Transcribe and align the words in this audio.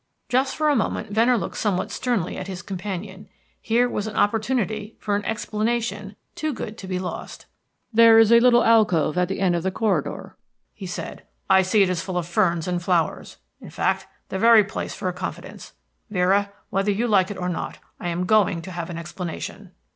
Just 0.29 0.55
for 0.57 0.67
a 0.67 0.75
moment 0.75 1.11
Venner 1.11 1.37
looked 1.37 1.57
somewhat 1.57 1.91
sternly 1.91 2.35
at 2.35 2.47
his 2.47 2.63
companion. 2.63 3.29
Here 3.61 3.87
was 3.87 4.07
an 4.07 4.15
opportunity 4.15 4.95
for 4.99 5.15
an 5.15 5.23
explanation 5.25 6.15
too 6.33 6.53
good 6.55 6.75
to 6.79 6.87
be 6.87 6.97
lost. 6.97 7.45
"There 7.93 8.17
is 8.17 8.31
a 8.31 8.39
little 8.39 8.63
alcove 8.63 9.15
at 9.15 9.27
the 9.27 9.39
end 9.39 9.55
of 9.55 9.61
the 9.61 9.69
corridor," 9.69 10.35
he 10.73 10.87
said. 10.87 11.21
"I 11.51 11.61
see 11.61 11.83
it 11.83 11.89
is 11.91 12.01
full 12.01 12.17
of 12.17 12.25
ferns 12.27 12.67
and 12.67 12.81
flowers. 12.81 13.37
In 13.59 13.69
fact, 13.69 14.07
the 14.29 14.39
very 14.39 14.63
place 14.63 14.95
for 14.95 15.07
a 15.07 15.13
confidence. 15.13 15.73
Vera, 16.09 16.51
whether 16.71 16.89
you 16.89 17.07
like 17.07 17.29
it 17.29 17.37
or 17.37 17.47
not, 17.47 17.77
I 17.99 18.07
am 18.07 18.25
going 18.25 18.63
to 18.63 18.71
have 18.71 18.89
an 18.89 18.97
explanation." 18.97 19.69